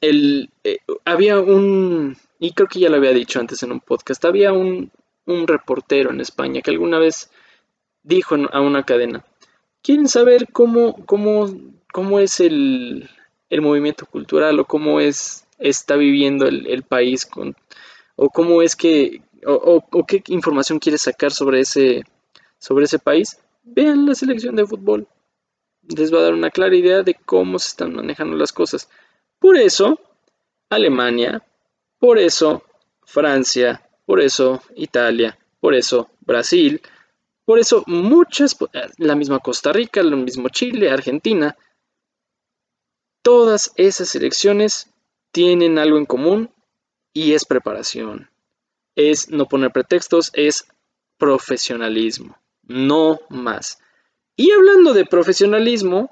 [0.00, 4.24] el, eh, había un, y creo que ya lo había dicho antes en un podcast,
[4.24, 4.90] había un,
[5.26, 7.30] un reportero en España que alguna vez
[8.02, 9.24] dijo a una cadena,
[9.80, 11.48] ¿quieren saber cómo, cómo,
[11.92, 13.08] cómo es el,
[13.50, 17.54] el movimiento cultural o cómo es está viviendo el, país con,
[18.16, 22.02] o cómo es que o, qué información quiere sacar sobre ese
[22.58, 25.06] sobre ese país vean la selección de fútbol.
[25.82, 28.88] Les va a dar una clara idea de cómo se están manejando las cosas.
[29.38, 29.98] Por eso
[30.70, 31.42] Alemania
[31.98, 32.62] por eso
[33.04, 36.80] Francia por eso Italia por eso Brasil
[37.44, 38.56] por eso muchas
[38.98, 41.56] la misma Costa Rica lo mismo Chile Argentina
[43.22, 44.90] Todas esas elecciones
[45.32, 46.52] tienen algo en común
[47.12, 48.30] y es preparación.
[48.94, 50.66] Es no poner pretextos, es
[51.18, 53.78] profesionalismo, no más.
[54.36, 56.10] Y hablando de profesionalismo,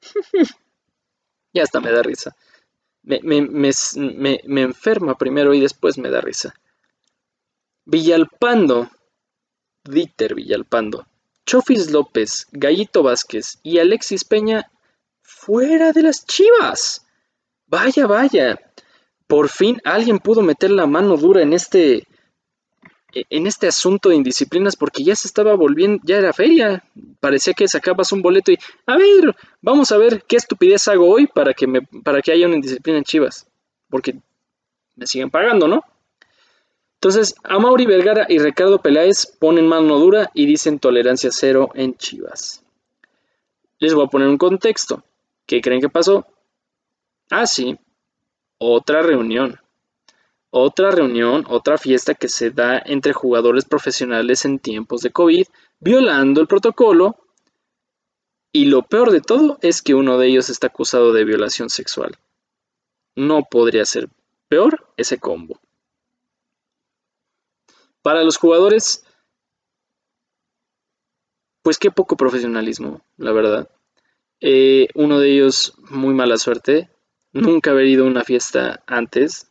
[1.54, 2.36] ya hasta me da risa.
[3.02, 6.54] Me, me, enferma primero y después me da risa.
[7.84, 8.90] Villalpando,
[9.82, 11.06] Dieter Villalpando,
[11.44, 14.70] Chofis López, Gallito Vázquez y Alexis Peña
[15.44, 17.04] fuera de las chivas.
[17.66, 18.60] Vaya, vaya.
[19.26, 22.06] Por fin alguien pudo meter la mano dura en este
[23.14, 26.84] en este asunto de indisciplinas porque ya se estaba volviendo, ya era feria.
[27.20, 31.26] Parecía que sacabas un boleto y, a ver, vamos a ver qué estupidez hago hoy
[31.26, 31.66] para que,
[32.04, 33.46] para que haya una indisciplina en Chivas.
[33.90, 34.14] Porque
[34.94, 35.82] me siguen pagando, ¿no?
[36.94, 42.62] Entonces, Mauri Vergara y Ricardo Peláez ponen mano dura y dicen tolerancia cero en Chivas.
[43.78, 45.02] Les voy a poner un contexto.
[45.46, 46.26] ¿Qué creen que pasó?
[47.30, 47.78] Ah, sí,
[48.58, 49.58] otra reunión.
[50.50, 55.46] Otra reunión, otra fiesta que se da entre jugadores profesionales en tiempos de COVID,
[55.80, 57.16] violando el protocolo.
[58.52, 62.18] Y lo peor de todo es que uno de ellos está acusado de violación sexual.
[63.16, 64.10] No podría ser
[64.48, 65.58] peor ese combo.
[68.02, 69.06] Para los jugadores,
[71.62, 73.70] pues qué poco profesionalismo, la verdad.
[74.44, 76.90] Eh, uno de ellos, muy mala suerte,
[77.32, 79.46] nunca haber ido a una fiesta antes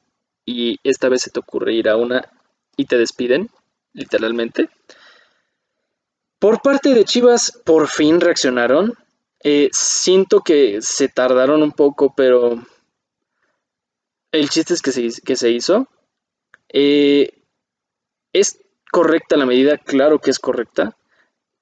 [0.45, 2.29] y esta vez se te ocurre ir a una
[2.75, 3.49] y te despiden,
[3.93, 4.69] literalmente.
[6.39, 8.93] Por parte de Chivas, por fin reaccionaron.
[9.41, 12.61] Eh, siento que se tardaron un poco, pero
[14.33, 15.87] el chiste es que se, que se hizo.
[16.67, 17.31] Eh,
[18.33, 18.59] ¿Es
[18.91, 19.77] correcta la medida?
[19.77, 20.97] Claro que es correcta.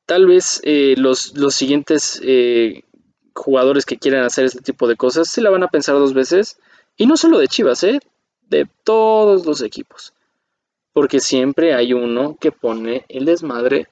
[0.07, 2.19] Tal vez los, los, siguientes
[3.39, 6.59] jugadores que quieran hacer este tipo de cosas se la van a pensar dos veces.
[6.97, 7.99] Y no solo de Chivas, ¿eh?
[8.49, 10.13] de todos los equipos.
[10.93, 13.87] Porque siempre hay uno que pone el desmadre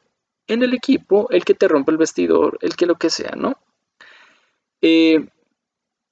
[0.48, 3.58] en el equipo, el que te rompe el vestidor, el que lo que sea, ¿no?
[4.82, 5.28] Eh,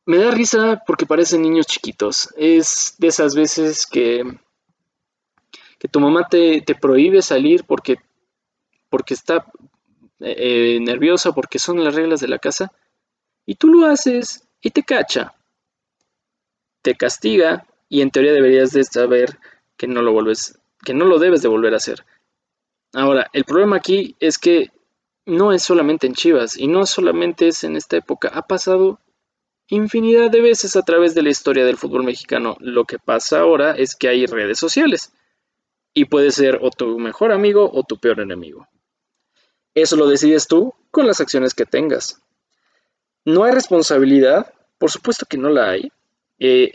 [0.06, 2.30] me da risa porque parecen niños chiquitos.
[2.38, 4.24] Es de esas veces que,
[5.80, 7.98] que tu mamá te, prohíbe salir porque,
[8.89, 9.45] porque está
[10.19, 12.71] eh, nerviosa, porque son las reglas de la casa,
[13.45, 15.34] y tú lo haces y te cacha.
[16.81, 19.39] Te castiga y en teoría deberías de saber
[19.77, 22.05] que no lo vuelves, que no lo debes de volver a hacer.
[22.93, 24.71] Ahora, el problema aquí es que
[25.25, 28.99] no es solamente en Chivas y no solamente es en esta época, ha pasado
[29.67, 32.55] infinidad de veces a través de la historia del fútbol mexicano.
[32.60, 35.12] Lo que pasa ahora es que hay redes sociales
[35.93, 38.67] y puede ser o tu mejor amigo o tu peor enemigo.
[39.73, 42.21] Eso lo decides tú con las acciones que tengas.
[43.25, 45.91] No hay responsabilidad, por supuesto que no la hay.
[46.39, 46.73] Eh,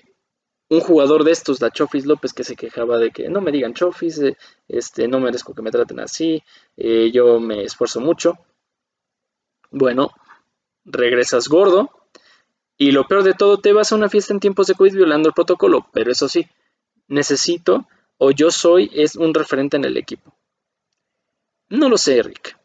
[0.69, 3.75] un jugador de estos, la Chofis López, que se quejaba de que no me digan
[3.75, 4.37] Chofis, eh,
[4.69, 6.43] este, no merezco que me traten así,
[6.77, 8.39] eh, yo me esfuerzo mucho.
[9.71, 10.11] Bueno,
[10.85, 11.91] regresas gordo
[12.77, 15.29] y lo peor de todo, te vas a una fiesta en tiempos de COVID violando
[15.29, 16.49] el protocolo, pero eso sí,
[17.09, 17.87] necesito
[18.19, 20.35] o yo soy es un referente en el equipo.
[21.69, 22.57] No lo sé, Rick.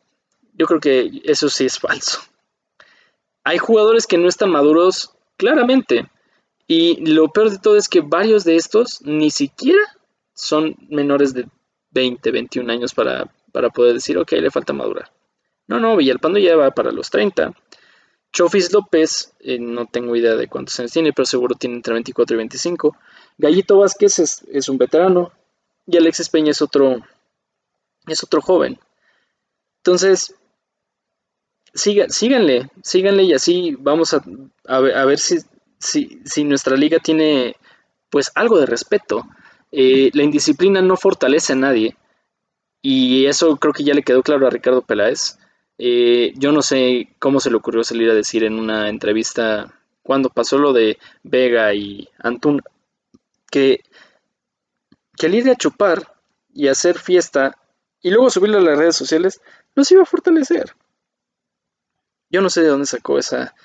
[0.54, 2.22] Yo creo que eso sí es falso.
[3.46, 6.10] Hay jugadores que no están maduros claramente,
[6.68, 9.84] y lo peor de todo es que varios de estos ni siquiera
[10.34, 11.48] son menores de
[11.92, 13.32] 20, 21 años para,
[13.74, 15.12] poder decir, ok, le falta madurar.
[15.68, 17.54] No, no, Villalpando ya va para los 30.
[18.34, 22.36] Chofis López, eh, no tengo idea de cuántos años tiene, pero seguro tiene entre 24
[22.36, 22.98] y 25.
[23.38, 25.32] Gallito Vázquez es, un veterano
[25.88, 26.98] y Alexis Peña es otro,
[28.08, 28.80] es otro joven.
[29.78, 30.36] Entonces,
[31.76, 34.24] síganle, síganle y así vamos a,
[34.68, 35.38] a ver si
[35.86, 37.56] si, nuestra liga tiene
[38.10, 39.26] pues algo de respeto.
[39.72, 41.96] Eh, la indisciplina no fortalece a nadie.
[42.82, 45.38] Y eso creo que ya le quedó claro a Ricardo Peláez.
[45.78, 50.30] Eh, yo no sé cómo se le ocurrió salir a decir en una entrevista cuando
[50.30, 52.62] pasó lo de Vega y Antún
[53.50, 53.82] que,
[55.18, 56.14] que al ir a chupar
[56.54, 57.58] y hacer fiesta
[58.02, 59.42] y luego subirlo a las redes sociales
[59.76, 60.74] nos iba a fortalecer.
[62.30, 63.56] Yo no sé de dónde sacó esa,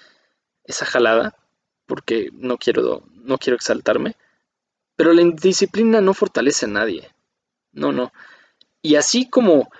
[0.64, 1.37] esa jalada,
[1.87, 4.16] porque no quiero, no quiero exaltarme,
[4.96, 7.11] pero la indisciplina no fortalece a nadie.
[7.73, 8.12] No, no.
[8.83, 9.70] Y así como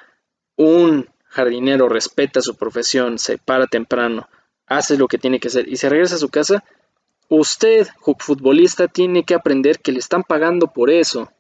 [0.57, 4.29] un jardinero respeta su profesión, se para temprano,
[4.67, 6.65] hace lo que tiene que hacer y se regresa a su casa,
[7.29, 7.87] usted,
[8.19, 11.31] futbolista, tiene que aprender que le están pagando por eso.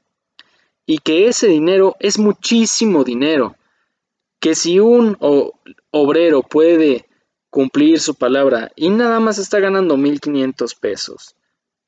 [0.86, 3.56] Y que ese dinero es muchísimo dinero.
[4.40, 5.16] Que si un
[5.90, 7.06] obrero puede
[7.50, 11.34] cumplir su palabra y nada más está ganando 1.500 pesos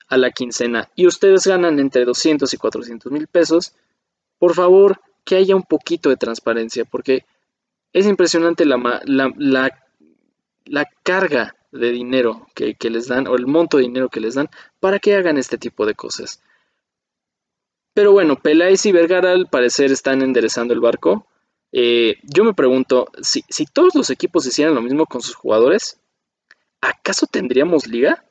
[0.09, 0.91] a la quincena.
[0.95, 3.75] Y ustedes ganan entre 200 y 400 mil pesos,
[4.39, 7.25] por favor que haya un poquito de transparencia porque
[7.93, 9.71] es impresionante la, la,
[10.65, 14.35] la, carga de dinero que, que, les dan o el monto de dinero que les
[14.35, 14.49] dan
[14.81, 16.43] para que hagan este tipo de cosas.
[17.95, 21.27] Pero bueno, Peláez y Vergara al parecer están enderezando el barco
[21.73, 23.43] eh, yo me pregunto, si,
[23.73, 25.99] todos los equipos hicieran lo mismo con sus jugadores,
[26.83, 28.25] ¿acaso tendríamos liga?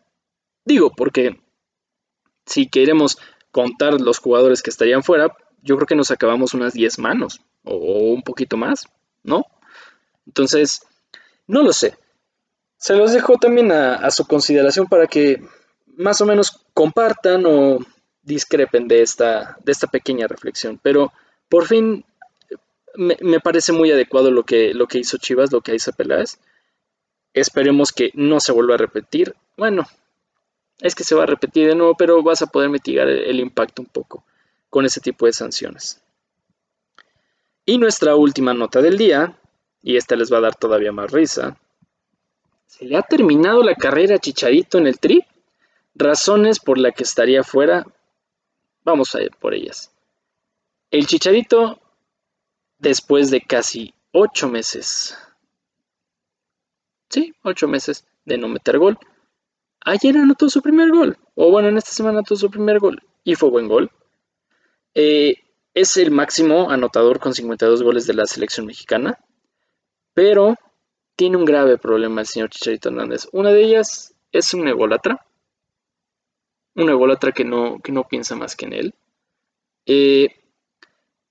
[0.63, 1.41] Digo, porque
[2.45, 3.17] si queremos
[3.51, 7.75] contar los jugadores que estarían fuera, yo creo que nos acabamos unas 10 manos o,
[8.13, 8.85] un poquito más,
[9.23, 9.45] ¿no?
[10.27, 10.81] Entonces,
[11.47, 11.97] no lo sé.
[12.77, 15.41] Se los dejo también a, a, su consideración para que
[15.97, 17.79] más o menos compartan o
[18.21, 20.79] discrepen de esta, de esta pequeña reflexión.
[20.81, 21.11] Pero
[21.49, 22.05] por fin
[22.95, 26.39] me, parece muy adecuado lo que, lo que hizo Chivas, lo que hizo Peláez.
[27.33, 29.35] Esperemos que no se vuelva a repetir.
[29.57, 29.87] Bueno,
[30.79, 33.81] es que se va a repetir de nuevo, pero vas a poder mitigar el impacto
[33.81, 34.23] un poco
[34.69, 36.01] con ese tipo de sanciones.
[37.65, 39.37] Y nuestra última nota del día,
[39.83, 41.57] y esta les va a dar todavía más risa.
[42.65, 45.25] ¿Se le ha terminado la carrera a Chicharito en el Tri?
[45.93, 47.85] Razones por las que estaría fuera.
[48.83, 49.91] Vamos a ir por ellas.
[50.89, 51.80] El Chicharito,
[52.81, 55.17] después de casi ocho meses,
[57.09, 58.97] sí, ocho meses de no meter gol,
[59.85, 61.17] ayer anotó su primer gol.
[61.35, 63.01] O bueno, en esta semana anotó su primer gol.
[63.23, 63.91] Y fue buen gol.
[64.95, 65.35] Eh,
[65.73, 69.19] es el máximo anotador con 52 goles de la selección mexicana,
[70.13, 70.55] pero
[71.15, 73.27] tiene un grave problema el señor Chicharito Hernández.
[73.31, 75.25] Una de ellas es un ególatra,
[76.75, 78.95] un ególatra que no, que no piensa más que en él.
[79.85, 80.40] Eh,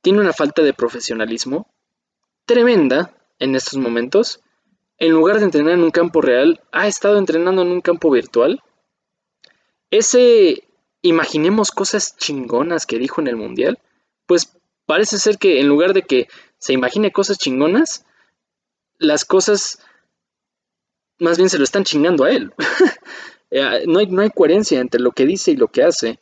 [0.03, 1.73] tiene una falta de profesionalismo
[2.45, 4.41] tremenda en estos momentos.
[4.99, 8.63] En lugar de entrenar en un campo real, ha estado entrenando en un campo virtual.
[9.91, 10.65] Ese,
[11.03, 13.79] imaginemos cosas chingonas que dijo en el Mundial,
[14.27, 16.29] pues parece ser que en lugar de que
[16.59, 18.05] se imagine cosas chingonas,
[18.99, 19.79] las cosas
[21.19, 22.53] más bien se lo están chingando a él.
[23.53, 26.21] Eh, no, hay, no hay coherencia entre lo que dice y lo que hace.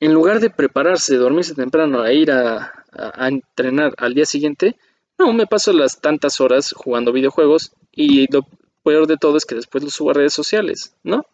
[0.00, 2.72] En lugar de prepararse, dormirse temprano e ir a,
[3.18, 4.76] entrenar al día siguiente,
[5.18, 8.46] no, me paso las tantas horas jugando videojuegos y lo
[8.82, 11.26] peor de todo es que después lo subo a redes sociales, ¿no?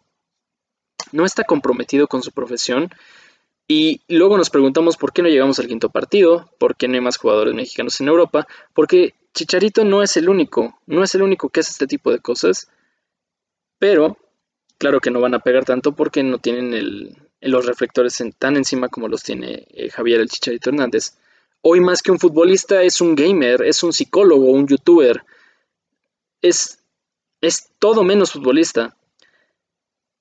[1.13, 2.89] No está comprometido con su profesión
[3.69, 7.01] y luego nos preguntamos por qué no llegamos al quinto partido, por qué no hay
[7.01, 11.49] más jugadores mexicanos en Europa, porque Chicharito no es el único, no es el único
[11.49, 12.69] que hace este tipo de cosas,
[13.79, 14.17] pero
[14.77, 19.07] claro que no van a pegar tanto porque no tienen los reflectores tan encima como
[19.07, 21.17] los tiene eh, Javier el Chicharito Hernández.
[21.61, 25.23] Hoy más que un futbolista es un gamer, es un psicólogo, un youtuber,
[26.41, 26.79] es,
[27.41, 28.95] es todo menos futbolista.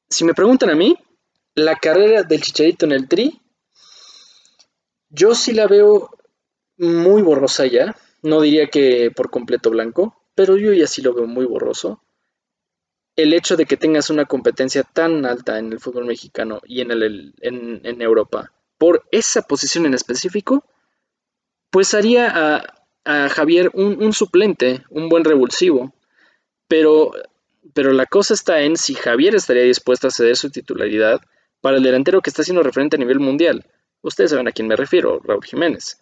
[0.08, 0.96] Si me preguntan a mí,
[1.54, 3.40] la carrera del Chicharito en el Tri,
[5.08, 6.10] yo sí la veo
[6.76, 7.96] muy borrosa ya.
[8.22, 12.02] No diría que por completo blanco, pero yo ya sí lo veo muy borroso.
[13.16, 16.90] El hecho de que tengas una competencia tan alta en el fútbol mexicano y en,
[16.90, 20.64] el, en, Europa por esa posición en específico,
[21.70, 22.60] pues haría
[23.04, 25.94] a, Javier un, un, suplente, un buen revulsivo.
[26.68, 27.12] Pero,
[27.72, 31.20] pero la cosa está en si Javier estaría dispuesto a ceder su titularidad
[31.60, 33.64] para el delantero que está siendo referente a nivel mundial.
[34.02, 36.00] Ustedes saben a quién me refiero, Raúl Jiménez.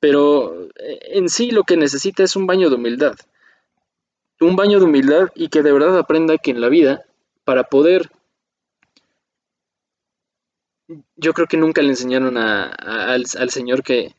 [0.00, 3.16] Pero eh, en sí lo que necesita es un baño de humildad.
[4.40, 7.04] Un baño de humildad y que de verdad aprenda que en la vida,
[7.44, 8.10] para poder...
[11.16, 12.76] Yo creo que nunca le enseñaron al,
[13.38, 14.14] al Señor que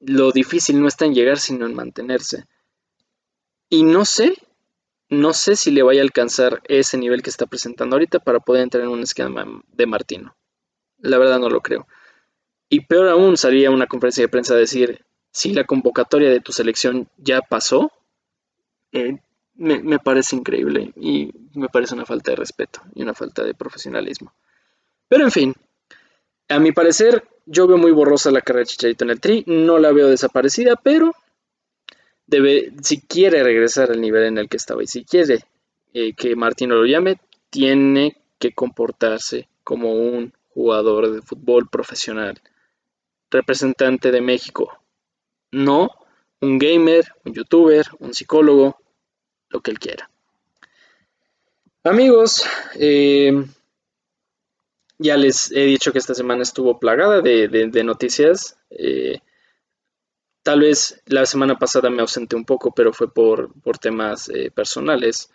[0.00, 2.46] lo difícil no está en llegar, sino en mantenerse.
[3.68, 4.34] Y no sé
[5.10, 8.62] no sé si le vaya a alcanzar ese nivel que está presentando ahorita para poder
[8.62, 10.36] entrar en un esquema de Martino.
[10.98, 11.88] La verdad no lo creo.
[12.68, 16.52] Y peor aún salía una conferencia de prensa a decir, si la convocatoria de tu
[16.52, 17.90] selección ya pasó,
[18.92, 19.18] eh,
[19.60, 24.32] me, parece increíble y me parece una falta de respeto y una falta de profesionalismo.
[25.06, 25.54] Pero en fin,
[26.48, 29.78] a mi parecer, yo veo muy borrosa la carrera de Chicharito en el Tri, no
[29.78, 31.12] la veo desaparecida, pero
[32.26, 35.44] debe, si quiere regresar al nivel en el que estaba y si quiere
[35.92, 42.40] eh, que Martino lo llame, tiene que comportarse como un jugador de fútbol profesional,
[43.30, 44.80] representante de México,
[45.52, 45.90] no
[46.40, 48.79] un gamer, un youtuber, un psicólogo,
[49.50, 50.10] lo que él quiera.
[51.82, 52.44] Amigos,
[52.74, 53.32] eh,
[54.98, 58.56] ya les he dicho que esta semana estuvo plagada de, noticias.
[58.70, 59.20] Eh,
[60.42, 65.30] Tal vez la semana pasada me ausenté un poco, pero fue por, temas eh, personales.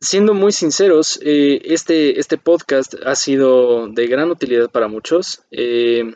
[0.00, 5.42] Siendo muy sinceros, este, este podcast ha sido de gran utilidad para muchos.
[5.50, 6.14] en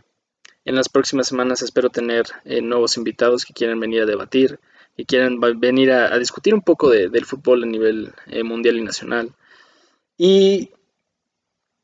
[0.64, 2.26] las próximas semanas espero tener
[2.62, 4.60] nuevos invitados que quieran venir a debatir,
[5.01, 8.12] que quieran venir a, discutir un poco del fútbol a nivel
[8.44, 9.30] mundial y nacional.
[10.18, 10.70] Y,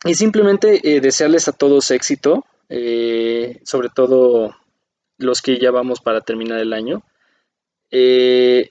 [0.04, 4.56] y simplemente desearles a todos éxito eh, sobre todo
[5.18, 7.02] los que ya vamos para terminar el año.
[7.90, 8.70] Eh,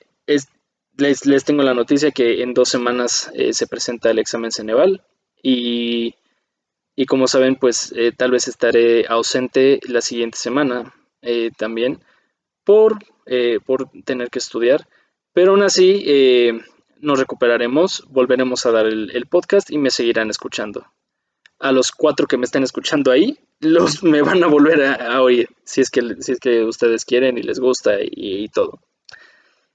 [0.97, 5.03] les, tengo la noticia que en dos semanas eh, se presenta el examen Ceneval
[5.41, 6.15] y,
[6.95, 10.93] y como saben, pues tal vez estaré ausente la siguiente semana
[11.57, 12.01] también
[12.65, 12.99] por,
[13.65, 14.87] por tener que estudiar,
[15.33, 16.05] pero aún así
[16.99, 20.85] nos recuperaremos, volveremos a dar el podcast y me seguirán escuchando
[21.59, 25.49] a los cuatro que me están escuchando ahí, los me van a volver a, oír,
[25.63, 28.79] si es, que, si es que ustedes quieren y les gusta y, todo.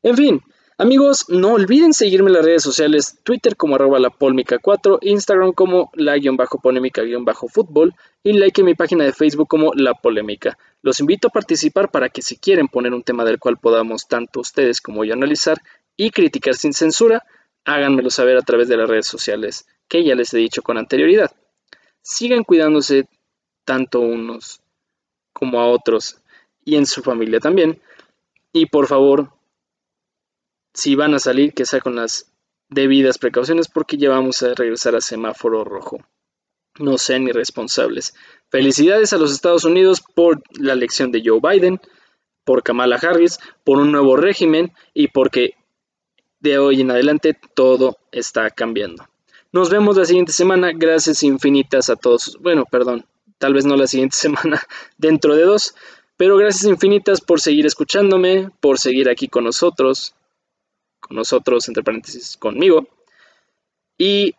[0.02, 0.42] En fin,
[0.78, 5.90] Amigos, no olviden seguirme en las redes sociales, Twitter como arroba la 4, Instagram como
[5.92, 9.74] la guion bajo polémica guion bajo fútbol y like en mi página de Facebook como
[9.74, 10.56] la polémica.
[10.82, 14.40] Los invito a participar para que si quieren poner un tema del cual podamos tanto
[14.40, 15.58] ustedes como yo analizar
[15.96, 17.24] y criticar sin censura,
[17.64, 21.30] háganmelo saber a través de las redes sociales que ya les he dicho con anterioridad.
[22.02, 23.08] Sigan cuidándose
[23.64, 24.60] tanto unos
[25.32, 26.22] como a otros
[26.64, 27.80] y en su familia también.
[28.52, 29.32] Y por favor,
[30.72, 32.32] si van a salir, que con las
[32.68, 35.98] debidas precauciones porque ya vamos a regresar a semáforo rojo.
[36.80, 38.14] No sean irresponsables.
[38.48, 41.80] Felicidades a los Estados Unidos por la elección de Joe Biden,
[42.44, 45.54] por Kamala Harris, por un nuevo régimen y porque
[46.40, 49.06] de hoy en adelante todo está cambiando.
[49.52, 50.72] Nos vemos la siguiente semana.
[50.74, 52.38] Gracias infinitas a todos.
[52.40, 53.06] Bueno, perdón,
[53.38, 54.60] tal vez no la siguiente semana,
[54.98, 55.74] dentro de dos.
[56.16, 60.14] Pero gracias infinitas por seguir escuchándome, por seguir aquí con nosotros
[61.00, 62.86] con nosotros, entre paréntesis, conmigo.
[63.98, 64.34] Y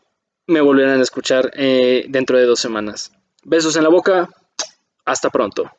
[0.52, 3.12] me volverán a escuchar eh, dentro de dos semanas.
[3.44, 4.30] Besos en la boca,
[5.06, 5.72] hasta pronto.